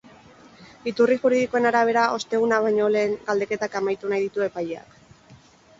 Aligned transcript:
Iturri 0.91 1.17
juridikoen 1.25 1.69
arabera, 1.71 2.07
osteguna 2.15 2.59
baino 2.69 2.89
lehen 2.97 3.15
galdeketak 3.29 3.79
amaitu 3.83 4.13
nahi 4.15 4.27
ditu 4.27 4.49
epaileak. 4.51 5.03